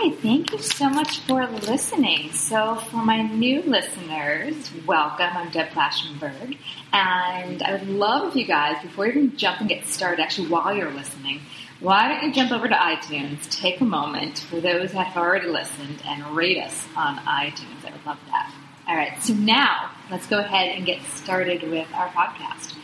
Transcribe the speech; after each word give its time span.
Thank 0.00 0.52
you 0.52 0.58
so 0.58 0.88
much 0.88 1.20
for 1.20 1.46
listening. 1.46 2.32
So, 2.32 2.76
for 2.76 3.04
my 3.04 3.20
new 3.20 3.60
listeners, 3.60 4.72
welcome. 4.86 5.28
I'm 5.36 5.50
Deb 5.50 5.68
Flashenberg, 5.68 6.56
and 6.90 7.62
I 7.62 7.72
would 7.72 7.86
love 7.86 8.30
if 8.30 8.34
you 8.34 8.46
guys, 8.46 8.82
before 8.82 9.08
you 9.08 9.12
even 9.12 9.36
jump 9.36 9.60
and 9.60 9.68
get 9.68 9.84
started, 9.84 10.22
actually 10.22 10.48
while 10.48 10.74
you're 10.74 10.90
listening, 10.90 11.42
why 11.80 12.08
don't 12.08 12.22
you 12.22 12.32
jump 12.32 12.50
over 12.50 12.66
to 12.66 12.74
iTunes, 12.74 13.46
take 13.50 13.82
a 13.82 13.84
moment 13.84 14.38
for 14.38 14.58
those 14.58 14.92
that 14.92 15.08
have 15.08 15.22
already 15.22 15.48
listened, 15.48 16.00
and 16.06 16.34
rate 16.34 16.56
us 16.56 16.88
on 16.96 17.18
iTunes. 17.18 17.84
I 17.86 17.90
would 17.92 18.06
love 18.06 18.18
that. 18.28 18.50
All 18.88 18.96
right, 18.96 19.22
so 19.22 19.34
now 19.34 19.90
let's 20.10 20.26
go 20.26 20.38
ahead 20.38 20.78
and 20.78 20.86
get 20.86 21.02
started 21.02 21.62
with 21.70 21.92
our 21.92 22.08
podcast. 22.08 22.74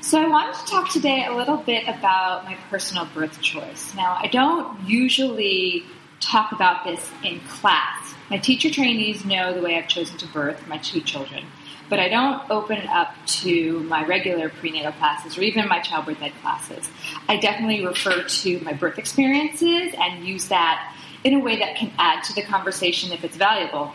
So, 0.00 0.18
I 0.18 0.26
wanted 0.26 0.54
to 0.54 0.64
talk 0.64 0.90
today 0.90 1.26
a 1.26 1.34
little 1.34 1.58
bit 1.58 1.86
about 1.88 2.46
my 2.46 2.56
personal 2.70 3.04
birth 3.04 3.38
choice. 3.42 3.94
Now, 3.94 4.16
I 4.18 4.28
don't 4.28 4.80
usually 4.88 5.84
talk 6.20 6.52
about 6.52 6.84
this 6.84 7.10
in 7.22 7.40
class. 7.40 8.14
My 8.30 8.38
teacher 8.38 8.70
trainees 8.70 9.24
know 9.24 9.52
the 9.52 9.60
way 9.60 9.76
I've 9.76 9.88
chosen 9.88 10.16
to 10.18 10.26
birth 10.28 10.66
my 10.66 10.78
two 10.78 11.00
children, 11.00 11.44
but 11.88 11.98
I 11.98 12.08
don't 12.08 12.50
open 12.50 12.78
it 12.78 12.88
up 12.88 13.14
to 13.26 13.80
my 13.80 14.04
regular 14.06 14.48
prenatal 14.48 14.92
classes 14.92 15.36
or 15.36 15.42
even 15.42 15.68
my 15.68 15.80
childbirth 15.80 16.22
ed 16.22 16.32
classes. 16.40 16.88
I 17.28 17.36
definitely 17.36 17.84
refer 17.84 18.22
to 18.22 18.60
my 18.60 18.72
birth 18.72 18.98
experiences 18.98 19.94
and 19.98 20.26
use 20.26 20.48
that 20.48 20.96
in 21.24 21.34
a 21.34 21.38
way 21.38 21.58
that 21.58 21.76
can 21.76 21.92
add 21.98 22.22
to 22.24 22.34
the 22.34 22.42
conversation 22.42 23.12
if 23.12 23.24
it's 23.24 23.36
valuable. 23.36 23.92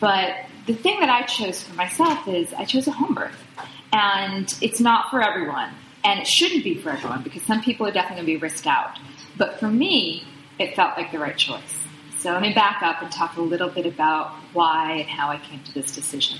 But 0.00 0.46
the 0.66 0.74
thing 0.74 1.00
that 1.00 1.08
I 1.08 1.22
chose 1.22 1.62
for 1.62 1.74
myself 1.74 2.26
is 2.28 2.52
I 2.52 2.64
chose 2.64 2.86
a 2.86 2.92
home 2.92 3.14
birth. 3.14 3.44
And 3.92 4.54
it's 4.60 4.80
not 4.80 5.10
for 5.10 5.22
everyone. 5.22 5.70
And 6.04 6.20
it 6.20 6.26
shouldn't 6.26 6.64
be 6.64 6.74
for 6.74 6.90
everyone 6.90 7.22
because 7.22 7.42
some 7.42 7.62
people 7.62 7.86
are 7.86 7.90
definitely 7.90 8.26
going 8.26 8.26
to 8.26 8.46
be 8.46 8.52
risked 8.52 8.66
out. 8.66 8.98
But 9.36 9.58
for 9.58 9.68
me, 9.68 10.24
it 10.58 10.74
felt 10.74 10.96
like 10.96 11.12
the 11.12 11.18
right 11.18 11.36
choice. 11.36 11.86
So 12.18 12.32
let 12.32 12.42
me 12.42 12.52
back 12.52 12.82
up 12.82 13.00
and 13.00 13.12
talk 13.12 13.36
a 13.36 13.40
little 13.40 13.68
bit 13.68 13.86
about 13.86 14.32
why 14.52 14.92
and 14.94 15.08
how 15.08 15.28
I 15.28 15.38
came 15.38 15.62
to 15.62 15.72
this 15.72 15.94
decision. 15.94 16.38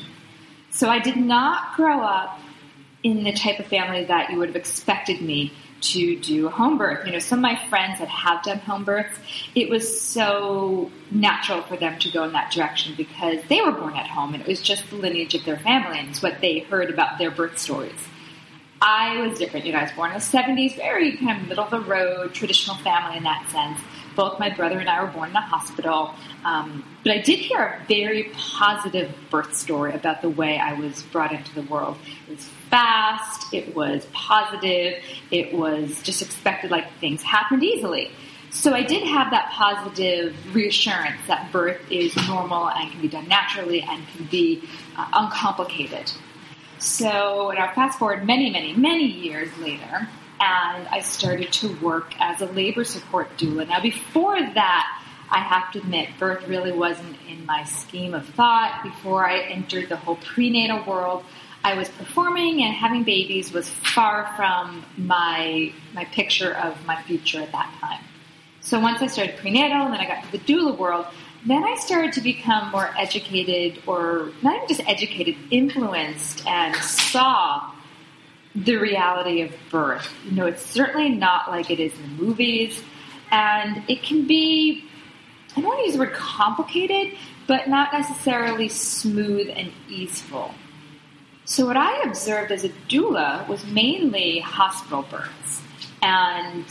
So 0.71 0.89
I 0.89 0.99
did 0.99 1.17
not 1.17 1.77
grow 1.77 2.01
up 2.01 2.41
in 3.05 3.23
the 3.23 3.33
type 3.33 3.61
of 3.61 3.67
family 3.67 4.05
that 4.05 4.31
you 4.31 4.39
would 4.39 4.49
have 4.49 4.57
expected 4.57 5.21
me 5.21 5.53
to 5.81 6.19
do 6.19 6.49
a 6.49 6.51
home 6.51 6.77
birth. 6.77 7.07
You 7.07 7.13
know, 7.13 7.21
some 7.21 7.39
of 7.39 7.43
my 7.43 7.57
friends 7.69 8.01
that 8.01 8.09
have 8.09 8.43
done 8.43 8.59
home 8.59 8.85
births, 8.85 9.17
it 9.55 9.71
was 9.71 10.01
so 10.01 10.91
natural 11.13 11.63
for 11.63 11.77
them 11.77 11.97
to 12.01 12.11
go 12.11 12.25
in 12.25 12.33
that 12.33 12.51
direction 12.51 12.95
because 12.97 13.39
they 13.49 13.61
were 13.61 13.71
born 13.71 13.95
at 13.95 14.09
home 14.09 14.35
and 14.35 14.43
it 14.43 14.49
was 14.49 14.61
just 14.61 14.91
the 14.91 14.97
lineage 14.97 15.37
of 15.37 15.45
their 15.45 15.59
family 15.59 16.01
and 16.01 16.09
it's 16.09 16.23
what 16.23 16.41
they 16.41 16.59
heard 16.59 16.91
about 16.91 17.19
their 17.19 17.31
birth 17.31 17.57
stories. 17.57 18.09
I 18.83 19.21
was 19.21 19.39
different. 19.39 19.67
You 19.67 19.73
know, 19.73 19.79
I 19.79 19.85
was 19.85 19.93
born 19.93 20.11
in 20.11 20.19
the 20.19 20.25
70s, 20.25 20.77
very 20.77 21.17
kind 21.17 21.41
of 21.41 21.49
middle 21.49 21.65
of 21.65 21.71
the 21.71 21.81
road, 21.81 22.35
traditional 22.35 22.77
family 22.79 23.17
in 23.17 23.23
that 23.23 23.49
sense 23.51 23.81
both 24.19 24.41
my 24.41 24.51
brother 24.51 24.81
and 24.81 24.91
I 24.91 25.01
were 25.01 25.11
born 25.11 25.31
in 25.31 25.37
a 25.37 25.41
hospital. 25.41 26.13
Um, 26.45 26.85
but 27.05 27.13
I 27.13 27.19
did 27.19 27.39
hear 27.39 27.63
a 27.63 27.87
very 27.87 28.25
positive 28.35 29.15
birth 29.31 29.55
story 29.55 29.95
about 29.95 30.23
the 30.23 30.29
way 30.29 30.59
I 30.59 30.73
was 30.73 31.05
brought 31.05 31.31
into 31.33 31.55
the 31.55 31.63
world. 31.63 31.97
It 32.27 32.35
was 32.35 32.45
fast, 32.69 33.55
it 33.55 33.77
was 33.77 34.09
positive, 34.13 35.01
it 35.31 35.55
was 35.55 36.03
just 36.03 36.21
expected 36.21 36.73
like 36.73 36.93
things 36.99 37.23
happened 37.23 37.63
easily. 37.63 38.11
So 38.51 38.75
I 38.75 38.83
did 38.83 39.07
have 39.07 39.31
that 39.31 39.53
positive 39.53 40.35
reassurance 40.53 41.21
that 41.29 41.53
birth 41.53 41.81
is 41.89 42.17
normal 42.27 42.71
and 42.71 42.91
can 42.91 43.01
be 43.01 43.09
done 43.09 43.29
naturally 43.29 43.83
and 43.83 44.03
can 44.09 44.25
be 44.25 44.65
uh, 44.97 45.09
uncomplicated. 45.13 46.11
So 46.79 47.53
now 47.55 47.73
fast 47.73 48.01
forward 48.01 48.27
many, 48.27 48.51
many, 48.51 48.73
many 48.75 49.07
years 49.07 49.57
later, 49.59 50.09
and 50.41 50.89
I 50.89 51.01
started 51.01 51.53
to 51.55 51.75
work 51.77 52.15
as 52.21 52.41
a 52.41 52.47
labor 52.47 52.85
support 52.85 53.37
doula. 53.37 53.69
Now, 53.69 53.81
before 53.81 54.41
that, 54.41 55.03
I 55.31 55.41
have 55.41 55.73
to 55.73 55.81
admit, 55.81 56.11
birth 56.19 56.47
really 56.49 56.73
wasn't 56.73 57.17
in 57.29 57.45
my 57.45 57.65
scheme 57.65 58.15
of 58.15 58.27
thought. 58.31 58.83
Before 58.83 59.29
I 59.29 59.41
entered 59.41 59.89
the 59.89 59.97
whole 59.97 60.17
prenatal 60.17 60.85
world, 60.85 61.25
I 61.65 61.75
was 61.75 61.89
performing 61.89 62.63
and 62.63 62.73
having 62.75 63.05
babies 63.05 63.53
was 63.53 63.69
far 63.69 64.33
from 64.37 64.85
my 64.97 65.73
my 65.93 66.05
picture 66.07 66.55
of 66.55 66.85
my 66.87 67.03
future 67.03 67.41
at 67.41 67.53
that 67.53 67.75
time. 67.81 68.03
So 68.61 68.79
once 68.79 69.03
I 69.03 69.07
started 69.07 69.37
prenatal 69.37 69.83
and 69.83 69.93
then 69.93 70.01
I 70.01 70.07
got 70.07 70.25
to 70.25 70.33
the 70.33 70.39
doula 70.39 70.77
world, 70.79 71.07
then 71.47 71.65
I 71.65 71.75
started 71.77 72.13
to 72.15 72.21
become 72.21 72.71
more 72.71 72.91
educated 72.97 73.83
or 73.87 74.31
not 74.43 74.57
even 74.57 74.69
just 74.69 74.89
educated, 74.89 75.37
influenced 75.51 76.47
and 76.47 76.75
saw 76.77 77.73
the 78.65 78.77
reality 78.77 79.43
of 79.43 79.53
birth. 79.71 80.09
You 80.25 80.33
know, 80.33 80.47
it's 80.47 80.65
certainly 80.65 81.11
not 81.11 81.51
like 81.51 81.71
it 81.71 81.81
is 81.81 81.93
in 81.95 82.17
the 82.17 82.23
movies, 82.23 82.83
and 83.31 83.83
it 83.89 84.03
can 84.03 84.27
be, 84.27 84.85
I 85.57 85.61
don't 85.61 85.65
want 85.65 85.81
to 85.81 85.85
use 85.85 85.95
the 85.95 86.01
word 86.01 86.13
complicated, 86.13 87.19
but 87.47 87.69
not 87.69 87.93
necessarily 87.93 88.69
smooth 88.69 89.49
and 89.55 89.73
easeful. 89.89 90.55
So, 91.45 91.67
what 91.67 91.77
I 91.77 92.03
observed 92.03 92.53
as 92.53 92.65
a 92.65 92.69
doula 92.89 93.49
was 93.49 93.65
mainly 93.67 94.41
hospital 94.41 95.03
births. 95.11 95.63
And 96.03 96.67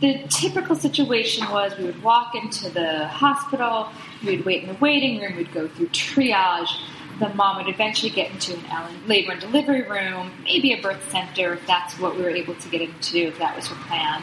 the 0.00 0.22
typical 0.28 0.76
situation 0.76 1.48
was 1.50 1.76
we 1.76 1.84
would 1.84 2.02
walk 2.02 2.34
into 2.34 2.70
the 2.70 3.08
hospital, 3.08 3.88
we'd 4.24 4.44
wait 4.44 4.62
in 4.62 4.68
the 4.68 4.78
waiting 4.78 5.20
room, 5.20 5.36
we'd 5.36 5.52
go 5.52 5.68
through 5.68 5.88
triage, 5.88 6.70
the 7.18 7.28
mom 7.30 7.56
would 7.56 7.72
eventually 7.72 8.10
get 8.10 8.30
into 8.30 8.54
an 8.70 9.08
labor 9.08 9.32
and 9.32 9.40
delivery 9.40 9.82
room, 9.82 10.30
maybe 10.44 10.72
a 10.72 10.80
birth 10.80 11.10
center 11.10 11.54
if 11.54 11.66
that's 11.66 11.98
what 11.98 12.16
we 12.16 12.22
were 12.22 12.30
able 12.30 12.54
to 12.54 12.68
get 12.68 12.82
into, 12.82 13.18
if 13.18 13.38
that 13.38 13.56
was 13.56 13.66
her 13.68 13.74
plan. 13.86 14.22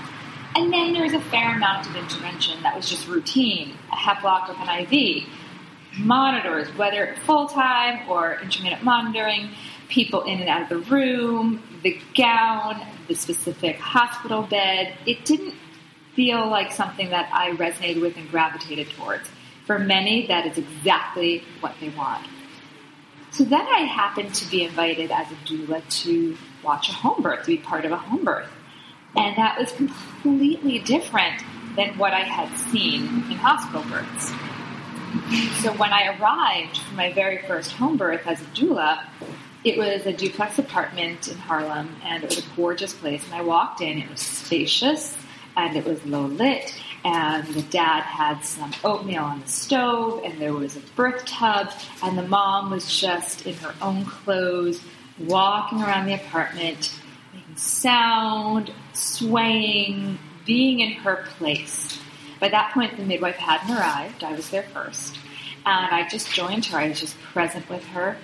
And 0.55 0.71
then 0.71 0.93
there 0.93 1.03
was 1.03 1.13
a 1.13 1.21
fair 1.21 1.55
amount 1.55 1.87
of 1.87 1.95
intervention 1.95 2.61
that 2.61 2.75
was 2.75 2.87
just 2.87 3.07
routine, 3.07 3.75
a 3.91 3.95
hep 3.95 4.23
lock 4.23 4.47
with 4.47 4.57
an 4.59 4.69
IV, 4.69 5.27
monitors, 5.97 6.67
whether 6.77 7.15
full 7.25 7.47
time 7.47 8.07
or 8.09 8.39
intermittent 8.41 8.83
monitoring, 8.83 9.49
people 9.89 10.23
in 10.23 10.39
and 10.39 10.49
out 10.49 10.61
of 10.61 10.69
the 10.69 10.79
room, 10.91 11.61
the 11.81 11.99
gown, 12.15 12.85
the 13.07 13.15
specific 13.15 13.77
hospital 13.77 14.43
bed. 14.43 14.95
It 15.07 15.25
didn't 15.25 15.55
feel 16.13 16.47
like 16.47 16.71
something 16.71 17.09
that 17.09 17.29
I 17.33 17.51
resonated 17.51 18.01
with 18.01 18.15
and 18.17 18.29
gravitated 18.29 18.89
towards. 18.91 19.27
For 19.65 19.79
many, 19.79 20.27
that 20.27 20.45
is 20.45 20.57
exactly 20.57 21.43
what 21.61 21.73
they 21.79 21.89
want. 21.89 22.27
So 23.33 23.44
then 23.44 23.66
I 23.67 23.79
happened 23.79 24.35
to 24.35 24.51
be 24.51 24.63
invited 24.63 25.09
as 25.09 25.31
a 25.31 25.35
doula 25.45 25.81
to 26.03 26.38
watch 26.63 26.89
a 26.89 26.94
home 26.94 27.24
birth, 27.24 27.41
to 27.41 27.47
be 27.47 27.57
part 27.57 27.83
of 27.83 27.91
a 27.91 27.97
home 27.97 28.24
birth. 28.24 28.50
And 29.15 29.35
that 29.38 29.57
was 29.57 29.71
completely 29.71 30.77
different 30.77 31.44
than 31.75 31.97
what 31.97 32.13
I 32.13 32.19
had 32.19 32.56
seen 32.69 33.01
in 33.01 33.38
hospital 33.38 33.83
births. 33.89 34.27
So 35.63 35.74
when 35.74 35.91
I 35.91 36.15
arrived 36.15 36.77
for 36.77 36.94
my 36.94 37.12
very 37.12 37.39
first 37.47 37.71
home 37.71 37.97
birth 37.97 38.21
as 38.27 38.39
a 38.39 38.45
doula, 38.45 39.03
it 39.63 39.77
was 39.77 40.06
a 40.06 40.13
duplex 40.13 40.59
apartment 40.59 41.27
in 41.27 41.38
Harlem 41.38 41.95
and 42.03 42.24
it 42.24 42.30
was 42.30 42.39
a 42.39 42.50
gorgeous 42.56 42.94
place. 42.94 43.25
And 43.25 43.33
I 43.33 43.41
walked 43.41 43.81
in, 43.81 43.97
it 43.97 44.09
was 44.12 44.21
spacious 44.21 45.18
and 45.57 45.75
it 45.75 45.85
was 45.85 46.06
low 46.06 46.25
lit 46.25 46.75
and 47.05 47.45
the 47.47 47.61
dad 47.63 48.01
had 48.01 48.39
some 48.41 48.71
oatmeal 48.83 49.23
on 49.23 49.41
the 49.41 49.47
stove, 49.47 50.23
and 50.23 50.39
there 50.39 50.53
was 50.53 50.77
a 50.77 50.81
birth 50.95 51.25
tub, 51.25 51.71
and 52.01 52.17
the 52.17 52.27
mom 52.27 52.71
was 52.71 53.00
just 53.00 53.45
in 53.45 53.55
her 53.55 53.73
own 53.81 54.05
clothes, 54.05 54.81
walking 55.19 55.81
around 55.81 56.05
the 56.05 56.13
apartment, 56.13 56.94
making 57.33 57.55
sound, 57.55 58.71
swaying, 58.94 60.17
being 60.45 60.79
in 60.79 60.94
her 60.94 61.25
place. 61.38 62.00
By 62.39 62.50
that 62.50 62.73
point, 62.73 62.97
the 62.97 63.03
midwife 63.03 63.35
hadn't 63.35 63.75
arrived. 63.75 64.23
I 64.23 64.33
was 64.33 64.49
there 64.49 64.63
first. 64.63 65.17
And 65.65 65.95
I 65.95 66.07
just 66.09 66.29
joined 66.33 66.65
her. 66.65 66.77
I 66.77 66.89
was 66.89 66.99
just 66.99 67.17
present 67.19 67.69
with 67.69 67.85
her. 67.88 68.17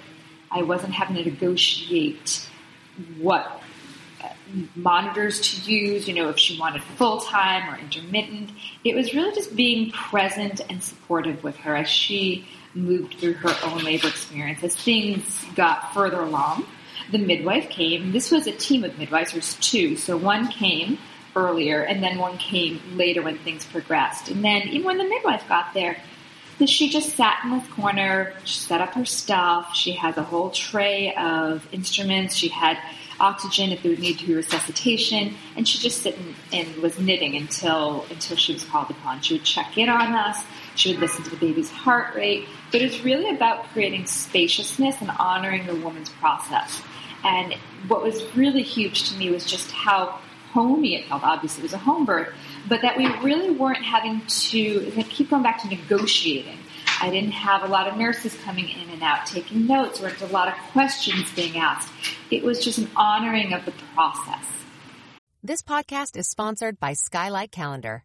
I 0.51 0.61
wasn't 0.63 0.93
having 0.93 1.15
to 1.15 1.23
negotiate 1.29 2.47
what 3.17 3.61
monitors 4.75 5.41
to 5.41 5.71
use, 5.71 6.07
you 6.07 6.13
know, 6.13 6.29
if 6.29 6.37
she 6.37 6.59
wanted 6.59 6.83
full 6.83 7.19
time 7.19 7.73
or 7.73 7.77
intermittent. 7.77 8.51
It 8.83 8.95
was 8.95 9.13
really 9.13 9.33
just 9.33 9.55
being 9.55 9.91
present 9.91 10.61
and 10.69 10.83
supportive 10.83 11.43
with 11.43 11.55
her 11.57 11.75
as 11.75 11.89
she 11.89 12.47
moved 12.73 13.15
through 13.15 13.33
her 13.33 13.55
own 13.63 13.83
labor 13.83 14.07
experience. 14.07 14.63
As 14.63 14.75
things 14.75 15.45
got 15.55 15.93
further 15.93 16.21
along, 16.21 16.65
the 17.11 17.17
midwife 17.17 17.69
came. 17.69 18.11
This 18.11 18.31
was 18.31 18.47
a 18.47 18.51
team 18.51 18.83
of 18.83 18.97
midwives, 18.97 19.33
there's 19.33 19.55
two. 19.55 19.95
So 19.95 20.17
one 20.17 20.47
came 20.47 20.97
earlier 21.35 21.81
and 21.81 22.03
then 22.03 22.17
one 22.17 22.37
came 22.37 22.81
later 22.95 23.21
when 23.21 23.37
things 23.39 23.65
progressed. 23.65 24.29
And 24.29 24.43
then 24.43 24.63
even 24.69 24.85
when 24.85 24.97
the 24.97 25.07
midwife 25.07 25.47
got 25.47 25.73
there, 25.73 25.97
she 26.65 26.89
just 26.89 27.15
sat 27.15 27.39
in 27.43 27.51
this 27.51 27.67
corner, 27.69 28.33
she 28.43 28.59
set 28.59 28.81
up 28.81 28.93
her 28.93 29.05
stuff. 29.05 29.73
She 29.75 29.93
has 29.93 30.17
a 30.17 30.23
whole 30.23 30.49
tray 30.49 31.13
of 31.15 31.65
instruments. 31.71 32.35
She 32.35 32.49
had 32.49 32.77
oxygen 33.19 33.71
if 33.71 33.83
there 33.83 33.91
would 33.91 33.99
need 33.99 34.19
to 34.19 34.27
be 34.27 34.35
resuscitation, 34.35 35.35
and 35.55 35.67
she 35.67 35.77
just 35.77 36.01
sit 36.01 36.17
and, 36.17 36.35
and 36.53 36.75
was 36.77 36.99
knitting 36.99 37.35
until 37.35 38.05
until 38.09 38.37
she 38.37 38.53
was 38.53 38.63
called 38.65 38.89
upon. 38.89 39.21
She 39.21 39.35
would 39.35 39.43
check 39.43 39.77
in 39.77 39.89
on 39.89 40.13
us. 40.13 40.43
She 40.75 40.91
would 40.91 40.99
listen 40.99 41.23
to 41.23 41.29
the 41.29 41.37
baby's 41.37 41.69
heart 41.69 42.15
rate. 42.15 42.47
But 42.71 42.81
it's 42.81 43.01
really 43.03 43.29
about 43.35 43.65
creating 43.73 44.05
spaciousness 44.05 45.01
and 45.01 45.11
honoring 45.11 45.65
the 45.65 45.75
woman's 45.75 46.09
process. 46.09 46.81
And 47.23 47.53
what 47.87 48.01
was 48.01 48.23
really 48.35 48.63
huge 48.63 49.09
to 49.09 49.17
me 49.17 49.29
was 49.29 49.45
just 49.45 49.71
how 49.71 50.19
homey 50.51 50.95
it 50.95 51.05
felt. 51.07 51.23
Obviously, 51.23 51.61
it 51.61 51.63
was 51.63 51.73
a 51.73 51.77
home 51.77 52.05
birth, 52.05 52.33
but 52.67 52.81
that 52.81 52.97
we 52.97 53.07
really 53.17 53.51
weren't 53.51 53.83
having 53.83 54.21
to 54.25 54.91
I 54.97 55.03
keep 55.03 55.29
going 55.29 55.43
back 55.43 55.61
to 55.63 55.67
negotiating. 55.67 56.57
I 57.01 57.09
didn't 57.09 57.31
have 57.31 57.63
a 57.63 57.67
lot 57.67 57.87
of 57.87 57.97
nurses 57.97 58.35
coming 58.43 58.67
in 58.67 58.89
and 58.89 59.01
out 59.01 59.25
taking 59.25 59.67
notes, 59.67 60.01
or 60.01 60.11
a 60.21 60.27
lot 60.27 60.47
of 60.47 60.55
questions 60.71 61.31
being 61.33 61.57
asked. 61.57 61.91
It 62.31 62.43
was 62.43 62.63
just 62.63 62.77
an 62.77 62.89
honoring 62.95 63.53
of 63.53 63.65
the 63.65 63.71
process. 63.95 64.45
This 65.41 65.61
podcast 65.63 66.15
is 66.15 66.27
sponsored 66.27 66.79
by 66.79 66.93
Skylight 66.93 67.51
Calendar. 67.51 68.03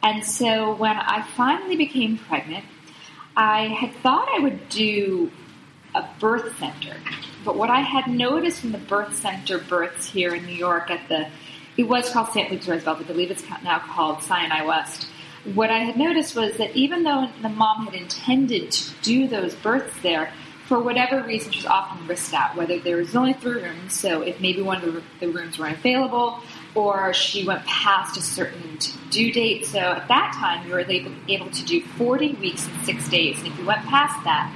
And 0.03 0.25
so 0.25 0.75
when 0.75 0.97
I 0.97 1.25
finally 1.38 1.77
became 1.77 2.18
pregnant, 2.18 2.65
I 3.38 3.68
had 3.68 3.94
thought 4.03 4.27
I 4.35 4.39
would 4.39 4.68
do 4.68 5.31
a 5.95 6.03
birth 6.19 6.59
center. 6.59 6.97
But 7.45 7.56
what 7.56 7.69
I 7.69 7.79
had 7.79 8.07
noticed 8.07 8.65
in 8.65 8.73
the 8.73 8.77
birth 8.77 9.15
center 9.15 9.57
births 9.57 10.09
here 10.09 10.35
in 10.35 10.45
New 10.45 10.56
York 10.56 10.91
at 10.91 11.07
the 11.07 11.29
it 11.77 11.83
was 11.83 12.09
called 12.09 12.29
St. 12.29 12.51
Luke's 12.51 12.68
Roosevelt. 12.68 13.00
I 13.00 13.03
believe 13.03 13.31
it's 13.31 13.44
now 13.63 13.79
called 13.79 14.21
Sinai 14.23 14.65
West. 14.65 15.07
What 15.53 15.71
I 15.71 15.79
had 15.79 15.97
noticed 15.97 16.35
was 16.35 16.57
that 16.57 16.75
even 16.75 17.03
though 17.03 17.29
the 17.41 17.50
mom 17.50 17.85
had 17.85 17.95
intended 17.95 18.71
to 18.71 18.91
do 19.01 19.27
those 19.27 19.56
births 19.56 19.95
there, 20.03 20.31
for 20.71 20.79
whatever 20.79 21.21
reason, 21.23 21.51
she 21.51 21.59
was 21.59 21.65
often 21.65 22.07
risked 22.07 22.33
out. 22.33 22.56
Whether 22.56 22.79
there 22.79 22.95
was 22.95 23.13
only 23.13 23.33
three 23.33 23.62
rooms, 23.62 23.94
so 23.94 24.21
if 24.21 24.39
maybe 24.39 24.62
one 24.62 24.81
of 24.81 25.03
the, 25.19 25.27
rooms 25.27 25.59
weren't 25.59 25.77
available, 25.77 26.39
or 26.75 27.13
she 27.13 27.45
went 27.45 27.65
past 27.65 28.15
a 28.15 28.21
certain 28.21 28.77
due 29.09 29.33
date. 29.33 29.65
So 29.65 29.79
at 29.79 30.07
that 30.07 30.33
time, 30.39 30.65
you 30.65 30.73
were 30.73 30.79
able, 30.79 31.12
able 31.27 31.50
to 31.50 31.65
do 31.65 31.81
40 31.81 32.35
weeks 32.35 32.68
and 32.68 32.85
six 32.85 33.09
days, 33.09 33.39
and 33.39 33.47
if 33.47 33.59
you 33.59 33.65
went 33.65 33.81
past 33.81 34.23
that, 34.23 34.50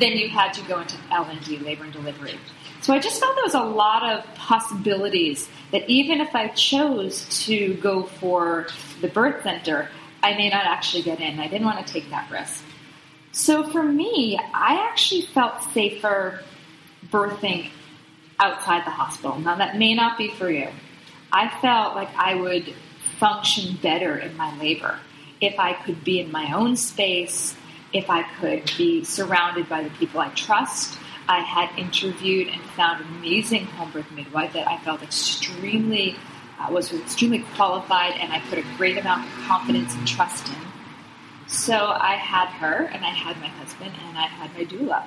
then 0.00 0.16
you 0.16 0.28
had 0.28 0.52
to 0.54 0.62
go 0.66 0.80
into 0.80 0.96
L&D, 1.12 1.58
labor 1.58 1.84
and 1.84 1.92
delivery. 1.92 2.36
So 2.80 2.94
I 2.94 2.98
just 2.98 3.20
felt 3.20 3.34
there 3.34 3.44
was 3.44 3.54
a 3.54 3.62
lot 3.62 4.02
of 4.02 4.24
possibilities 4.34 5.48
that 5.70 5.88
even 5.88 6.20
if 6.20 6.34
I 6.34 6.48
chose 6.48 7.44
to 7.46 7.74
go 7.74 8.04
for 8.04 8.68
the 9.00 9.08
birth 9.08 9.42
center, 9.42 9.88
I 10.22 10.34
may 10.34 10.48
not 10.48 10.64
actually 10.64 11.02
get 11.02 11.20
in. 11.20 11.38
I 11.38 11.48
didn't 11.48 11.66
want 11.66 11.86
to 11.86 11.92
take 11.92 12.08
that 12.10 12.30
risk. 12.30 12.64
So 13.32 13.62
for 13.70 13.82
me, 13.82 14.38
I 14.54 14.88
actually 14.90 15.22
felt 15.22 15.62
safer 15.72 16.42
birthing 17.10 17.70
outside 18.38 18.86
the 18.86 18.90
hospital. 18.90 19.38
Now 19.38 19.56
that 19.56 19.76
may 19.76 19.94
not 19.94 20.16
be 20.18 20.28
for 20.28 20.50
you. 20.50 20.68
I 21.32 21.48
felt 21.60 21.94
like 21.94 22.08
I 22.16 22.34
would 22.34 22.74
function 23.18 23.76
better 23.82 24.16
in 24.16 24.36
my 24.36 24.56
labor 24.58 24.98
if 25.40 25.58
I 25.58 25.74
could 25.74 26.02
be 26.04 26.20
in 26.20 26.32
my 26.32 26.52
own 26.52 26.76
space, 26.76 27.54
if 27.92 28.10
I 28.10 28.22
could 28.40 28.70
be 28.76 29.04
surrounded 29.04 29.68
by 29.68 29.82
the 29.82 29.90
people 29.90 30.20
I 30.20 30.28
trust, 30.30 30.98
I 31.30 31.42
had 31.42 31.78
interviewed 31.78 32.48
and 32.48 32.60
found 32.72 33.04
an 33.04 33.16
amazing 33.18 33.66
home 33.66 33.92
birth 33.92 34.10
midwife 34.10 34.52
that 34.54 34.66
I 34.66 34.78
felt 34.78 35.00
extremely 35.00 36.16
uh, 36.58 36.72
was 36.72 36.92
extremely 36.92 37.44
qualified, 37.54 38.14
and 38.20 38.32
I 38.32 38.40
put 38.50 38.58
a 38.58 38.64
great 38.76 38.98
amount 38.98 39.26
of 39.26 39.32
confidence 39.46 39.94
and 39.94 40.06
trust 40.08 40.48
in. 40.48 40.56
So 41.46 41.76
I 41.76 42.16
had 42.16 42.48
her, 42.48 42.84
and 42.84 43.04
I 43.04 43.10
had 43.10 43.40
my 43.40 43.46
husband, 43.46 43.92
and 44.08 44.18
I 44.18 44.26
had 44.26 44.52
my 44.54 44.64
doula, 44.64 45.04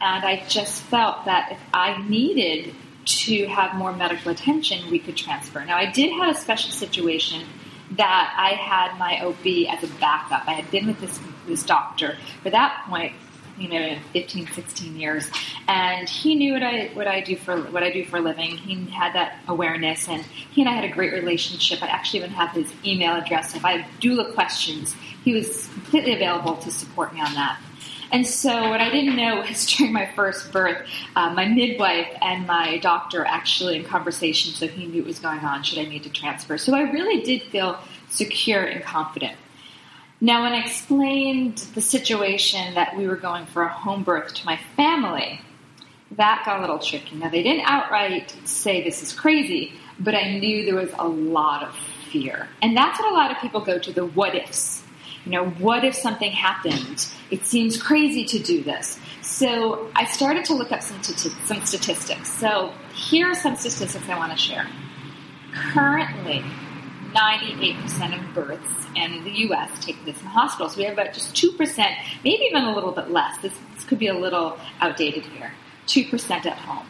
and 0.00 0.24
I 0.24 0.44
just 0.48 0.82
felt 0.82 1.26
that 1.26 1.52
if 1.52 1.60
I 1.72 2.02
needed 2.08 2.74
to 3.04 3.46
have 3.46 3.76
more 3.76 3.92
medical 3.92 4.32
attention, 4.32 4.90
we 4.90 4.98
could 4.98 5.16
transfer. 5.16 5.64
Now 5.64 5.76
I 5.76 5.86
did 5.86 6.12
have 6.12 6.36
a 6.36 6.38
special 6.38 6.72
situation 6.72 7.46
that 7.92 8.34
I 8.36 8.54
had 8.56 8.98
my 8.98 9.20
OB 9.20 9.46
as 9.70 9.88
a 9.88 9.92
backup. 10.00 10.42
I 10.48 10.54
had 10.54 10.68
been 10.72 10.88
with 10.88 11.00
this 11.00 11.20
this 11.46 11.62
doctor 11.64 12.16
for 12.42 12.50
that 12.50 12.84
point 12.88 13.14
you 13.58 13.68
know 13.68 13.98
15 14.12 14.46
16 14.48 14.96
years 14.96 15.28
and 15.68 16.08
he 16.08 16.34
knew 16.34 16.52
what 16.54 16.62
i 16.62 16.86
what 16.94 17.06
i 17.06 17.20
do 17.20 17.36
for 17.36 17.60
what 17.70 17.82
i 17.82 17.90
do 17.90 18.04
for 18.04 18.16
a 18.16 18.20
living 18.20 18.56
he 18.56 18.84
had 18.90 19.14
that 19.14 19.38
awareness 19.48 20.08
and 20.08 20.22
he 20.22 20.62
and 20.62 20.68
i 20.68 20.72
had 20.72 20.84
a 20.84 20.92
great 20.92 21.12
relationship 21.12 21.82
i 21.82 21.86
actually 21.86 22.20
even 22.20 22.30
have 22.30 22.50
his 22.50 22.72
email 22.84 23.14
address 23.14 23.54
if 23.54 23.64
i 23.64 23.78
have 23.78 24.00
doula 24.00 24.32
questions 24.34 24.94
he 25.24 25.32
was 25.32 25.68
completely 25.68 26.14
available 26.14 26.56
to 26.56 26.70
support 26.70 27.12
me 27.14 27.20
on 27.20 27.32
that 27.34 27.60
and 28.12 28.26
so 28.26 28.68
what 28.68 28.82
I 28.82 28.90
didn't 28.90 29.16
know 29.16 29.40
was 29.40 29.64
during 29.76 29.92
my 29.92 30.06
first 30.14 30.52
birth, 30.52 30.86
uh, 31.16 31.30
my 31.30 31.46
midwife 31.46 32.14
and 32.20 32.46
my 32.46 32.76
doctor 32.78 33.24
actually 33.24 33.76
in 33.76 33.84
conversation, 33.84 34.52
so 34.52 34.68
he 34.68 34.86
knew 34.86 35.00
what 35.00 35.06
was 35.06 35.18
going 35.18 35.40
on. 35.40 35.62
Should 35.62 35.78
I 35.78 35.84
need 35.84 36.02
to 36.02 36.10
transfer? 36.10 36.58
So 36.58 36.74
I 36.74 36.82
really 36.82 37.22
did 37.22 37.42
feel 37.44 37.78
secure 38.10 38.62
and 38.62 38.84
confident. 38.84 39.38
Now, 40.22 40.44
when 40.44 40.52
I 40.52 40.60
explained 40.60 41.58
the 41.74 41.80
situation 41.80 42.74
that 42.74 42.96
we 42.96 43.08
were 43.08 43.16
going 43.16 43.44
for 43.46 43.62
a 43.62 43.68
home 43.68 44.04
birth 44.04 44.32
to 44.34 44.46
my 44.46 44.56
family, 44.76 45.40
that 46.12 46.44
got 46.46 46.58
a 46.58 46.60
little 46.60 46.78
tricky. 46.78 47.16
Now, 47.16 47.28
they 47.28 47.42
didn't 47.42 47.64
outright 47.64 48.32
say 48.44 48.84
this 48.84 49.02
is 49.02 49.12
crazy, 49.12 49.72
but 49.98 50.14
I 50.14 50.38
knew 50.38 50.64
there 50.64 50.76
was 50.76 50.92
a 50.96 51.08
lot 51.08 51.64
of 51.64 51.74
fear. 52.12 52.48
And 52.62 52.76
that's 52.76 53.00
what 53.00 53.10
a 53.10 53.14
lot 53.16 53.32
of 53.32 53.38
people 53.38 53.62
go 53.62 53.80
to 53.80 53.92
the 53.92 54.06
what 54.06 54.36
ifs. 54.36 54.84
You 55.24 55.32
know, 55.32 55.46
what 55.46 55.84
if 55.84 55.96
something 55.96 56.30
happened? 56.30 57.08
It 57.32 57.44
seems 57.44 57.82
crazy 57.82 58.24
to 58.26 58.38
do 58.38 58.62
this. 58.62 59.00
So 59.22 59.90
I 59.96 60.04
started 60.04 60.44
to 60.44 60.54
look 60.54 60.70
up 60.70 60.82
some, 60.82 61.00
t- 61.00 61.30
some 61.46 61.66
statistics. 61.66 62.32
So 62.32 62.72
here 62.94 63.26
are 63.26 63.34
some 63.34 63.56
statistics 63.56 64.08
I 64.08 64.16
want 64.16 64.30
to 64.30 64.38
share. 64.38 64.68
Currently, 65.52 66.44
98% 67.14 68.18
of 68.18 68.34
births 68.34 68.86
in 68.96 69.24
the 69.24 69.30
U.S. 69.46 69.84
take 69.84 69.96
place 70.04 70.20
in 70.20 70.26
hospitals. 70.26 70.76
We 70.76 70.84
have 70.84 70.94
about 70.94 71.12
just 71.14 71.34
2%, 71.34 71.76
maybe 72.24 72.44
even 72.44 72.64
a 72.64 72.74
little 72.74 72.92
bit 72.92 73.10
less. 73.10 73.38
This, 73.38 73.54
this 73.74 73.84
could 73.84 73.98
be 73.98 74.08
a 74.08 74.14
little 74.14 74.58
outdated 74.80 75.24
here. 75.26 75.52
2% 75.86 76.30
at 76.30 76.58
home. 76.58 76.86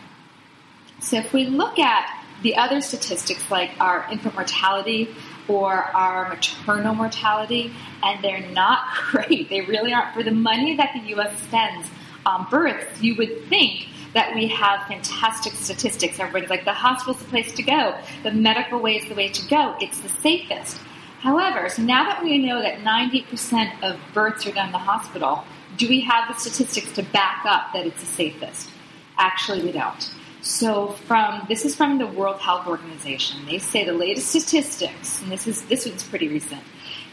So 1.01 1.17
if 1.17 1.33
we 1.33 1.47
look 1.47 1.79
at 1.79 2.23
the 2.43 2.57
other 2.57 2.81
statistics 2.81 3.51
like 3.51 3.71
our 3.81 4.07
infant 4.11 4.35
mortality 4.35 5.15
or 5.49 5.73
our 5.73 6.29
maternal 6.29 6.95
mortality, 6.95 7.73
and 8.03 8.23
they're 8.23 8.49
not 8.51 8.95
great. 9.11 9.49
They 9.49 9.63
really 9.63 9.93
aren't. 9.93 10.15
For 10.15 10.23
the 10.23 10.33
money 10.33 10.77
that 10.77 10.91
the 10.95 11.09
U.S. 11.11 11.41
spends 11.43 11.89
on 12.27 12.49
births, 12.51 13.01
you 13.01 13.17
would 13.17 13.47
think 13.49 13.87
that 14.15 14.35
we 14.35 14.49
have 14.49 14.87
fantastic 14.87 15.55
statistics. 15.55 16.19
Everybody's 16.19 16.51
like, 16.51 16.65
the 16.65 16.73
hospital's 16.73 17.19
the 17.19 17.25
place 17.25 17.53
to 17.55 17.63
go. 17.63 17.99
The 18.23 18.33
medical 18.33 18.79
way 18.79 18.97
is 18.97 19.09
the 19.09 19.15
way 19.15 19.29
to 19.29 19.49
go. 19.49 19.77
It's 19.81 20.01
the 20.01 20.09
safest. 20.09 20.79
However, 21.21 21.69
so 21.69 21.83
now 21.83 22.05
that 22.05 22.23
we 22.23 22.39
know 22.39 22.61
that 22.61 22.81
90% 22.81 23.83
of 23.83 23.99
births 24.13 24.47
are 24.47 24.53
done 24.53 24.67
in 24.67 24.73
the 24.73 24.79
hospital, 24.79 25.45
do 25.77 25.89
we 25.89 26.01
have 26.01 26.29
the 26.29 26.39
statistics 26.39 26.93
to 26.93 27.03
back 27.03 27.45
up 27.47 27.73
that 27.73 27.87
it's 27.87 28.01
the 28.01 28.07
safest? 28.07 28.71
Actually, 29.19 29.63
we 29.63 29.73
don't. 29.73 30.11
So 30.43 30.89
from 31.07 31.47
this 31.49 31.65
is 31.65 31.77
from 31.77 31.99
the 31.99 32.07
World 32.09 32.41
Health 32.41 32.67
Organization. 32.67 33.47
They 33.47 33.59
say 33.59 33.85
the 33.85 33.93
latest 33.93 34.29
statistics, 34.31 35.23
and 35.23 35.31
this 35.31 35.47
is 35.47 35.63
this 35.67 35.87
one's 35.87 36.03
pretty 36.03 36.29
recent, 36.29 36.63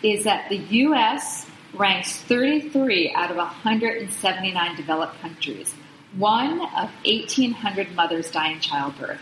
is 0.01 0.23
that 0.23 0.49
the 0.49 0.57
U.S. 0.57 1.45
ranks 1.75 2.17
33 2.17 3.13
out 3.15 3.29
of 3.29 3.37
179 3.37 4.75
developed 4.75 5.21
countries. 5.21 5.75
One 6.17 6.61
of 6.61 6.89
1,800 7.05 7.95
mothers 7.95 8.31
die 8.31 8.51
in 8.51 8.59
childbirth. 8.59 9.21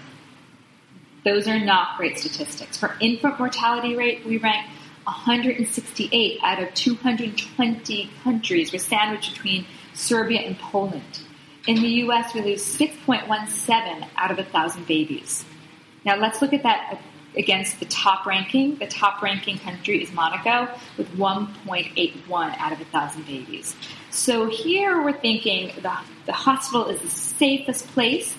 Those 1.26 1.48
are 1.48 1.60
not 1.60 1.98
great 1.98 2.18
statistics. 2.18 2.78
For 2.78 2.96
infant 3.02 3.38
mortality 3.38 3.96
rate, 3.96 4.26
we 4.26 4.38
rank 4.38 4.66
168 5.04 6.40
out 6.44 6.64
of 6.64 6.74
220 6.74 8.10
countries. 8.24 8.72
We're 8.72 8.80
sandwiched 8.80 9.34
between 9.34 9.66
Serbia 9.94 10.42
and 10.42 10.58
Poland. 10.58 11.22
In 11.68 11.82
the 11.82 11.90
US, 12.06 12.34
we 12.34 12.42
lose 12.42 12.64
6.17 12.78 14.08
out 14.16 14.32
of 14.32 14.38
1,000 14.38 14.88
babies. 14.88 15.44
Now 16.06 16.16
let's 16.16 16.42
look 16.42 16.54
at 16.54 16.64
that 16.64 17.02
against 17.36 17.80
the 17.80 17.86
top 17.86 18.26
ranking. 18.26 18.78
The 18.78 18.88
top 18.88 19.22
ranking 19.22 19.58
country 19.60 20.02
is 20.02 20.12
Monaco 20.14 20.74
with 20.98 21.10
1.81 21.18 22.58
out 22.58 22.72
of 22.72 22.80
1,000 22.80 23.26
babies. 23.26 23.76
So 24.18 24.50
here 24.50 25.04
we're 25.04 25.14
thinking 25.14 25.68
the, 25.76 25.96
the 26.26 26.34
hospital 26.34 26.88
is 26.88 27.00
the 27.02 27.08
safest 27.08 27.88
place. 27.90 28.36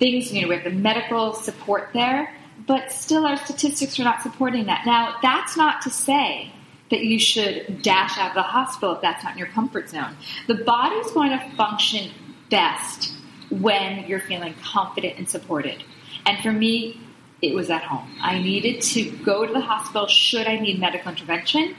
Things, 0.00 0.32
you 0.32 0.42
know, 0.42 0.48
we 0.48 0.56
have 0.56 0.64
the 0.64 0.70
medical 0.70 1.34
support 1.34 1.90
there, 1.94 2.34
but 2.66 2.90
still 2.90 3.26
our 3.26 3.36
statistics 3.36 3.98
are 4.00 4.02
not 4.02 4.22
supporting 4.22 4.66
that. 4.66 4.82
Now, 4.84 5.18
that's 5.22 5.56
not 5.56 5.82
to 5.82 5.90
say 5.90 6.52
that 6.90 7.04
you 7.04 7.20
should 7.20 7.80
dash 7.80 8.18
out 8.18 8.30
of 8.30 8.34
the 8.34 8.42
hospital 8.42 8.96
if 8.96 9.02
that's 9.02 9.22
not 9.22 9.34
in 9.34 9.38
your 9.38 9.46
comfort 9.48 9.88
zone. 9.88 10.16
The 10.48 10.56
body's 10.56 11.12
going 11.12 11.30
to 11.30 11.56
function 11.56 12.10
best 12.50 13.12
when 13.50 14.04
you're 14.08 14.18
feeling 14.18 14.54
confident 14.64 15.16
and 15.16 15.28
supported. 15.28 15.84
And 16.26 16.42
for 16.42 16.50
me, 16.50 17.00
it 17.40 17.54
was 17.54 17.70
at 17.70 17.84
home. 17.84 18.10
I 18.20 18.40
needed 18.40 18.82
to 18.82 19.10
go 19.24 19.46
to 19.46 19.52
the 19.52 19.60
hospital 19.60 20.08
should 20.08 20.48
I 20.48 20.58
need 20.58 20.80
medical 20.80 21.12
intervention, 21.12 21.76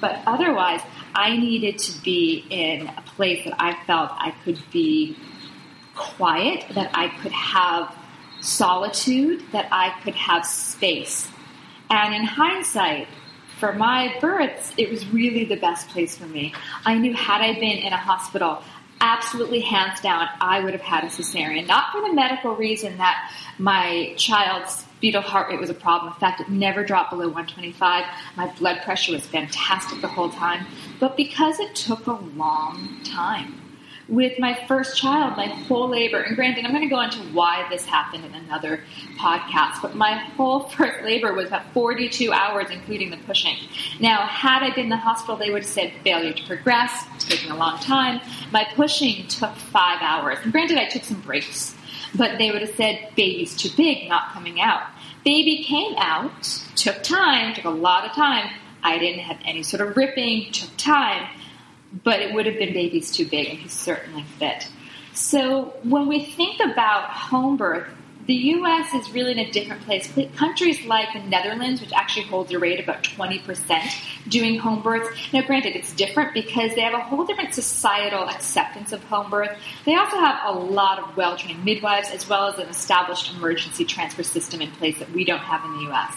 but 0.00 0.20
otherwise, 0.26 0.80
I 1.14 1.36
needed 1.36 1.78
to 1.78 2.02
be 2.02 2.44
in 2.50 2.88
a 2.88 3.02
place 3.02 3.44
that 3.44 3.54
I 3.58 3.82
felt 3.84 4.10
I 4.12 4.32
could 4.44 4.60
be 4.70 5.16
quiet, 5.94 6.64
that 6.74 6.90
I 6.94 7.08
could 7.20 7.32
have 7.32 7.94
solitude, 8.40 9.42
that 9.52 9.68
I 9.72 9.98
could 10.02 10.14
have 10.14 10.44
space. 10.44 11.28
And 11.90 12.14
in 12.14 12.24
hindsight, 12.24 13.08
for 13.58 13.72
my 13.72 14.14
births, 14.20 14.72
it 14.76 14.90
was 14.90 15.06
really 15.08 15.44
the 15.44 15.56
best 15.56 15.88
place 15.88 16.16
for 16.16 16.26
me. 16.26 16.54
I 16.84 16.96
knew 16.96 17.14
had 17.14 17.40
I 17.40 17.54
been 17.54 17.78
in 17.78 17.92
a 17.92 17.96
hospital, 17.96 18.62
absolutely 19.00 19.60
hands 19.60 20.00
down, 20.00 20.28
I 20.40 20.60
would 20.60 20.72
have 20.72 20.82
had 20.82 21.04
a 21.04 21.08
cesarean. 21.08 21.66
Not 21.66 21.90
for 21.92 22.00
the 22.00 22.12
medical 22.12 22.54
reason 22.54 22.98
that 22.98 23.32
my 23.58 24.14
child's 24.16 24.84
fetal 25.00 25.22
heart 25.22 25.48
rate 25.48 25.60
was 25.60 25.70
a 25.70 25.74
problem. 25.74 26.12
In 26.12 26.18
fact, 26.18 26.40
it 26.40 26.48
never 26.48 26.84
dropped 26.84 27.10
below 27.10 27.26
125. 27.26 28.04
My 28.36 28.52
blood 28.54 28.82
pressure 28.82 29.12
was 29.12 29.26
fantastic 29.26 30.00
the 30.00 30.08
whole 30.08 30.30
time, 30.30 30.66
but 31.00 31.16
because 31.16 31.60
it 31.60 31.74
took 31.74 32.06
a 32.06 32.12
long 32.12 33.00
time 33.04 33.58
with 34.08 34.38
my 34.38 34.54
first 34.66 34.96
child, 34.96 35.36
my 35.36 35.46
whole 35.46 35.88
labor, 35.88 36.20
and 36.20 36.34
granted, 36.34 36.64
I'm 36.64 36.72
going 36.72 36.82
to 36.82 36.88
go 36.88 37.00
into 37.00 37.18
why 37.34 37.66
this 37.70 37.84
happened 37.84 38.24
in 38.24 38.34
another 38.34 38.80
podcast, 39.16 39.82
but 39.82 39.94
my 39.94 40.14
whole 40.14 40.60
first 40.70 41.04
labor 41.04 41.34
was 41.34 41.48
about 41.48 41.72
42 41.74 42.32
hours, 42.32 42.68
including 42.70 43.10
the 43.10 43.18
pushing. 43.18 43.56
Now, 44.00 44.26
had 44.26 44.62
I 44.62 44.70
been 44.74 44.84
in 44.84 44.88
the 44.88 44.96
hospital, 44.96 45.36
they 45.36 45.50
would 45.50 45.62
have 45.62 45.70
said 45.70 45.92
failure 46.02 46.32
to 46.32 46.46
progress, 46.46 47.04
taking 47.18 47.50
a 47.50 47.56
long 47.56 47.78
time. 47.80 48.20
My 48.50 48.66
pushing 48.74 49.26
took 49.26 49.54
five 49.54 49.98
hours. 50.00 50.38
And 50.42 50.52
granted, 50.52 50.78
I 50.78 50.86
took 50.86 51.04
some 51.04 51.20
breaks, 51.20 51.74
but 52.14 52.38
they 52.38 52.50
would 52.50 52.62
have 52.62 52.74
said 52.74 53.10
baby's 53.16 53.56
too 53.56 53.70
big, 53.76 54.08
not 54.08 54.32
coming 54.32 54.60
out. 54.60 54.82
Baby 55.24 55.64
came 55.64 55.94
out, 55.96 56.44
took 56.76 57.02
time, 57.02 57.54
took 57.54 57.64
a 57.64 57.70
lot 57.70 58.04
of 58.04 58.12
time. 58.12 58.50
I 58.82 58.98
didn't 58.98 59.20
have 59.20 59.38
any 59.44 59.62
sort 59.62 59.80
of 59.80 59.96
ripping, 59.96 60.52
took 60.52 60.76
time 60.76 61.28
but 62.04 62.20
it 62.20 62.34
would 62.34 62.46
have 62.46 62.58
been 62.58 62.72
baby's 62.72 63.10
too 63.10 63.26
big, 63.26 63.48
and 63.48 63.58
he 63.58 63.68
certainly 63.68 64.22
fit. 64.38 64.68
So 65.12 65.74
when 65.82 66.06
we 66.06 66.24
think 66.24 66.60
about 66.60 67.10
home 67.10 67.56
birth, 67.56 67.88
the 68.28 68.34
U.S. 68.34 68.92
is 68.92 69.10
really 69.12 69.32
in 69.32 69.38
a 69.38 69.50
different 69.50 69.80
place. 69.86 70.12
Countries 70.36 70.84
like 70.84 71.14
the 71.14 71.20
Netherlands, 71.20 71.80
which 71.80 71.94
actually 71.94 72.26
holds 72.26 72.52
a 72.52 72.58
rate 72.58 72.78
about 72.78 73.02
20% 73.02 73.80
doing 74.28 74.58
home 74.58 74.82
births. 74.82 75.32
Now, 75.32 75.40
granted, 75.46 75.74
it's 75.74 75.94
different 75.94 76.34
because 76.34 76.74
they 76.74 76.82
have 76.82 76.92
a 76.92 77.00
whole 77.00 77.24
different 77.24 77.54
societal 77.54 78.28
acceptance 78.28 78.92
of 78.92 79.02
home 79.04 79.30
birth. 79.30 79.56
They 79.86 79.94
also 79.94 80.18
have 80.18 80.40
a 80.44 80.52
lot 80.52 80.98
of 80.98 81.16
well-trained 81.16 81.64
midwives 81.64 82.10
as 82.10 82.28
well 82.28 82.48
as 82.48 82.58
an 82.58 82.68
established 82.68 83.34
emergency 83.34 83.86
transfer 83.86 84.22
system 84.22 84.60
in 84.60 84.70
place 84.72 84.98
that 84.98 85.10
we 85.12 85.24
don't 85.24 85.38
have 85.38 85.64
in 85.64 85.78
the 85.78 85.82
U.S. 85.84 86.14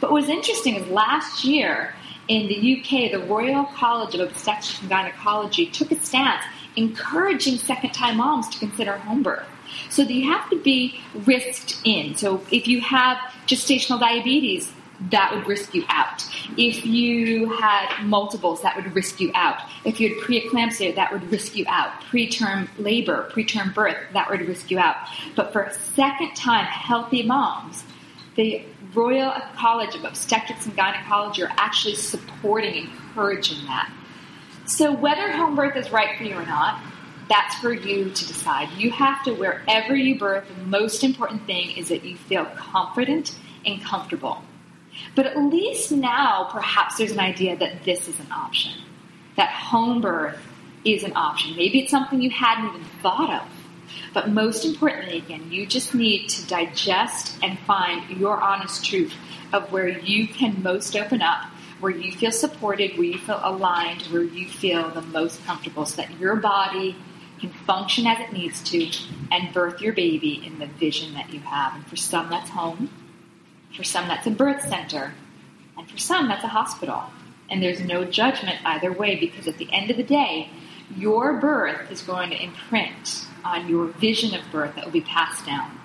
But 0.00 0.10
what's 0.10 0.28
interesting 0.28 0.74
is 0.74 0.88
last 0.88 1.44
year, 1.44 1.94
in 2.26 2.48
the 2.48 2.80
UK, 2.80 3.12
the 3.12 3.24
Royal 3.24 3.66
College 3.66 4.16
of 4.16 4.20
Obstetrics 4.32 4.80
and 4.80 4.88
Gynecology 4.88 5.66
took 5.66 5.92
a 5.92 6.00
stance 6.04 6.44
encouraging 6.76 7.58
second 7.58 7.92
time 7.92 8.16
moms 8.16 8.48
to 8.50 8.58
consider 8.58 8.96
home 8.98 9.22
birth. 9.22 9.46
So 9.88 10.02
you 10.02 10.30
have 10.32 10.48
to 10.50 10.60
be 10.60 11.00
risked 11.26 11.80
in. 11.84 12.14
So 12.16 12.44
if 12.50 12.66
you 12.68 12.80
have 12.80 13.18
gestational 13.46 13.98
diabetes, 14.00 14.72
that 15.10 15.34
would 15.34 15.46
risk 15.46 15.74
you 15.74 15.84
out. 15.88 16.24
If 16.56 16.86
you 16.86 17.50
had 17.50 18.04
multiples, 18.04 18.62
that 18.62 18.76
would 18.76 18.94
risk 18.94 19.20
you 19.20 19.32
out. 19.34 19.60
If 19.84 19.98
you 19.98 20.10
had 20.10 20.18
preeclampsia, 20.18 20.94
that 20.94 21.12
would 21.12 21.30
risk 21.30 21.56
you 21.56 21.64
out. 21.68 21.92
Preterm 22.02 22.68
labor, 22.78 23.28
preterm 23.32 23.74
birth, 23.74 23.96
that 24.12 24.30
would 24.30 24.46
risk 24.46 24.70
you 24.70 24.78
out. 24.78 24.96
But 25.34 25.52
for 25.52 25.72
second 25.94 26.34
time 26.34 26.66
healthy 26.66 27.24
moms, 27.24 27.84
the 28.36 28.64
Royal 28.94 29.32
College 29.56 29.94
of 29.94 30.04
Obstetrics 30.04 30.66
and 30.66 30.76
Gynecology 30.76 31.42
are 31.42 31.52
actually 31.56 31.94
supporting, 31.94 32.84
encouraging 32.84 33.64
that. 33.66 33.90
So 34.64 34.92
whether 34.92 35.32
home 35.32 35.56
birth 35.56 35.76
is 35.76 35.90
right 35.90 36.16
for 36.16 36.24
you 36.24 36.34
or 36.34 36.46
not, 36.46 36.82
that's 37.28 37.54
for 37.56 37.72
you 37.72 38.10
to 38.10 38.26
decide. 38.26 38.70
You 38.72 38.90
have 38.90 39.22
to, 39.24 39.32
wherever 39.32 39.94
you 39.94 40.18
birth, 40.18 40.44
the 40.48 40.64
most 40.66 41.04
important 41.04 41.46
thing 41.46 41.70
is 41.76 41.88
that 41.88 42.04
you 42.04 42.16
feel 42.16 42.44
confident 42.56 43.36
and 43.64 43.82
comfortable. 43.82 44.42
But 45.14 45.26
at 45.26 45.38
least 45.38 45.92
now, 45.92 46.48
perhaps 46.50 46.98
there's 46.98 47.12
an 47.12 47.20
idea 47.20 47.56
that 47.56 47.84
this 47.84 48.08
is 48.08 48.18
an 48.20 48.30
option, 48.30 48.72
that 49.36 49.50
home 49.50 50.00
birth 50.00 50.38
is 50.84 51.04
an 51.04 51.12
option. 51.16 51.56
Maybe 51.56 51.80
it's 51.80 51.90
something 51.90 52.20
you 52.20 52.30
hadn't 52.30 52.68
even 52.68 52.84
thought 53.02 53.42
of. 53.42 53.48
But 54.12 54.30
most 54.30 54.64
importantly, 54.64 55.18
again, 55.18 55.50
you 55.50 55.66
just 55.66 55.94
need 55.94 56.28
to 56.28 56.46
digest 56.46 57.38
and 57.42 57.58
find 57.60 58.08
your 58.18 58.40
honest 58.40 58.84
truth 58.84 59.14
of 59.52 59.70
where 59.72 59.88
you 59.88 60.28
can 60.28 60.62
most 60.62 60.96
open 60.96 61.22
up, 61.22 61.46
where 61.82 61.92
you 61.92 62.12
feel 62.12 62.30
supported, 62.30 62.96
where 62.96 63.06
you 63.06 63.18
feel 63.18 63.40
aligned, 63.42 64.02
where 64.02 64.22
you 64.22 64.48
feel 64.48 64.88
the 64.90 65.02
most 65.02 65.44
comfortable 65.44 65.84
so 65.84 65.96
that 65.96 66.16
your 66.20 66.36
body 66.36 66.94
can 67.40 67.50
function 67.50 68.06
as 68.06 68.20
it 68.20 68.32
needs 68.32 68.62
to 68.62 68.88
and 69.32 69.52
birth 69.52 69.80
your 69.80 69.92
baby 69.92 70.40
in 70.46 70.60
the 70.60 70.66
vision 70.66 71.12
that 71.14 71.32
you 71.32 71.40
have. 71.40 71.74
And 71.74 71.84
for 71.84 71.96
some, 71.96 72.30
that's 72.30 72.50
home. 72.50 72.88
For 73.76 73.82
some, 73.82 74.06
that's 74.06 74.28
a 74.28 74.30
birth 74.30 74.62
center. 74.62 75.12
And 75.76 75.90
for 75.90 75.98
some, 75.98 76.28
that's 76.28 76.44
a 76.44 76.48
hospital. 76.48 77.02
And 77.50 77.60
there's 77.60 77.80
no 77.80 78.04
judgment 78.04 78.58
either 78.64 78.92
way 78.92 79.16
because 79.16 79.48
at 79.48 79.58
the 79.58 79.68
end 79.72 79.90
of 79.90 79.96
the 79.96 80.04
day, 80.04 80.50
your 80.96 81.40
birth 81.40 81.90
is 81.90 82.00
going 82.00 82.30
to 82.30 82.40
imprint 82.40 83.26
on 83.44 83.68
your 83.68 83.86
vision 83.86 84.38
of 84.38 84.52
birth 84.52 84.76
that 84.76 84.84
will 84.84 84.92
be 84.92 85.00
passed 85.00 85.44
down. 85.44 85.80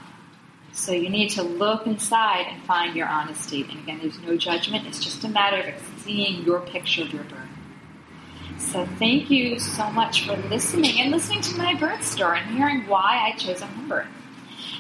So 0.78 0.92
you 0.92 1.10
need 1.10 1.30
to 1.32 1.42
look 1.42 1.88
inside 1.88 2.46
and 2.50 2.62
find 2.64 2.96
your 2.96 3.08
honesty. 3.08 3.64
And 3.64 3.80
again, 3.80 4.00
there's 4.00 4.20
no 4.20 4.38
judgment. 4.38 4.86
It's 4.86 5.04
just 5.04 5.24
a 5.24 5.28
matter 5.28 5.74
of 5.74 5.74
seeing 6.04 6.44
your 6.44 6.62
picture 6.62 7.02
of 7.02 7.12
your 7.12 7.24
birth. 7.24 7.50
So 8.60 8.86
thank 9.00 9.32
you 9.32 9.58
so 9.60 9.90
much 9.90 10.28
for 10.28 10.38
listening 10.50 11.02
and 11.02 11.12
listening 11.12 11.42
to 11.42 11.58
my 11.58 11.74
birth 11.74 12.06
story 12.06 12.40
and 12.40 12.56
hearing 12.56 12.88
why 12.88 13.28
I 13.28 13.36
chose 13.38 13.62
a 13.62 13.66
home 13.66 13.90
birth. 13.90 14.08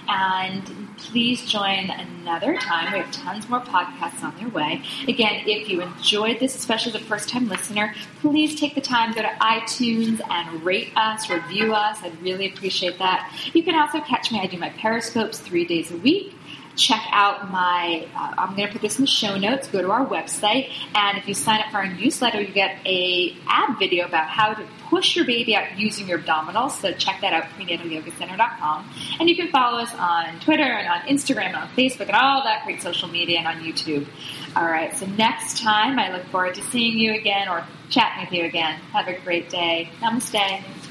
And 0.07 0.97
please 0.97 1.45
join 1.45 1.89
another 1.89 2.57
time. 2.57 2.93
We 2.93 2.99
have 2.99 3.11
tons 3.11 3.49
more 3.49 3.61
podcasts 3.61 4.23
on 4.23 4.35
their 4.37 4.49
way. 4.49 4.81
Again, 5.07 5.43
if 5.45 5.69
you 5.69 5.81
enjoyed 5.81 6.39
this, 6.39 6.55
especially 6.55 6.91
the 6.91 6.99
first 6.99 7.29
time 7.29 7.47
listener, 7.47 7.93
please 8.19 8.59
take 8.59 8.75
the 8.75 8.81
time, 8.81 9.13
go 9.13 9.21
to 9.21 9.27
iTunes 9.41 10.21
and 10.29 10.63
rate 10.63 10.91
us, 10.95 11.29
review 11.29 11.73
us. 11.73 11.99
I'd 12.01 12.21
really 12.21 12.51
appreciate 12.51 12.97
that. 12.99 13.31
You 13.53 13.63
can 13.63 13.75
also 13.75 14.01
catch 14.01 14.31
me. 14.31 14.39
I 14.39 14.47
do 14.47 14.57
my 14.57 14.69
periscopes 14.69 15.39
three 15.39 15.65
days 15.65 15.91
a 15.91 15.97
week 15.97 16.33
check 16.77 17.03
out 17.11 17.51
my, 17.51 18.07
uh, 18.15 18.35
I'm 18.37 18.55
going 18.55 18.67
to 18.67 18.73
put 18.73 18.81
this 18.81 18.97
in 18.99 19.03
the 19.03 19.11
show 19.11 19.37
notes, 19.37 19.67
go 19.67 19.81
to 19.81 19.91
our 19.91 20.05
website, 20.05 20.71
and 20.95 21.17
if 21.17 21.27
you 21.27 21.33
sign 21.33 21.59
up 21.59 21.71
for 21.71 21.77
our 21.77 21.87
newsletter, 21.87 22.39
you 22.39 22.53
get 22.53 22.77
a 22.85 23.35
ad 23.47 23.77
video 23.79 24.05
about 24.05 24.27
how 24.27 24.53
to 24.53 24.65
push 24.89 25.15
your 25.15 25.25
baby 25.25 25.55
out 25.55 25.77
using 25.77 26.07
your 26.07 26.19
abdominals. 26.19 26.71
So 26.79 26.93
check 26.93 27.21
that 27.21 27.33
out, 27.33 27.43
prenatalyogacenter.com. 27.57 28.89
And 29.19 29.29
you 29.29 29.35
can 29.35 29.49
follow 29.49 29.79
us 29.79 29.93
on 29.95 30.39
Twitter 30.39 30.63
and 30.63 30.87
on 30.87 31.01
Instagram 31.07 31.47
and 31.47 31.55
on 31.55 31.67
Facebook 31.69 32.07
and 32.07 32.15
all 32.15 32.43
that 32.43 32.63
great 32.63 32.81
social 32.81 33.09
media 33.09 33.39
and 33.39 33.47
on 33.47 33.55
YouTube. 33.57 34.07
All 34.55 34.65
right, 34.65 34.95
so 34.95 35.05
next 35.05 35.61
time 35.61 35.99
I 35.99 36.11
look 36.11 36.25
forward 36.27 36.55
to 36.55 36.63
seeing 36.63 36.97
you 36.97 37.13
again 37.13 37.49
or 37.49 37.65
chatting 37.89 38.23
with 38.23 38.33
you 38.33 38.45
again. 38.45 38.79
Have 38.93 39.07
a 39.07 39.19
great 39.21 39.49
day. 39.49 39.89
Namaste. 39.99 40.86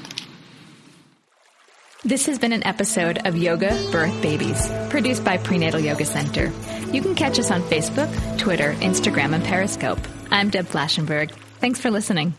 This 2.07 2.27
has 2.27 2.39
been 2.39 2.53
an 2.53 2.65
episode 2.65 3.27
of 3.27 3.35
Yoga 3.35 3.67
Birth 3.91 4.21
Babies, 4.21 4.71
produced 4.87 5.25
by 5.25 5.35
Prenatal 5.35 5.81
Yoga 5.81 6.05
Center. 6.05 6.53
You 6.93 7.01
can 7.01 7.15
catch 7.15 7.37
us 7.37 7.51
on 7.51 7.61
Facebook, 7.63 8.07
Twitter, 8.37 8.71
Instagram, 8.75 9.35
and 9.35 9.43
Periscope. 9.43 9.99
I'm 10.31 10.49
Deb 10.49 10.67
Flashenberg. 10.67 11.31
Thanks 11.59 11.81
for 11.81 11.91
listening. 11.91 12.33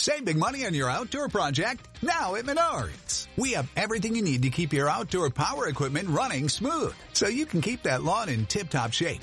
Save 0.00 0.26
big 0.26 0.36
money 0.36 0.66
on 0.66 0.74
your 0.74 0.90
outdoor 0.90 1.28
project 1.28 1.88
now 2.02 2.34
at 2.34 2.44
Menards. 2.44 3.26
We 3.38 3.52
have 3.52 3.70
everything 3.74 4.16
you 4.16 4.22
need 4.22 4.42
to 4.42 4.50
keep 4.50 4.74
your 4.74 4.90
outdoor 4.90 5.30
power 5.30 5.66
equipment 5.68 6.10
running 6.10 6.50
smooth 6.50 6.92
so 7.14 7.26
you 7.26 7.46
can 7.46 7.62
keep 7.62 7.84
that 7.84 8.02
lawn 8.02 8.28
in 8.28 8.44
tip 8.44 8.68
top 8.68 8.92
shape 8.92 9.22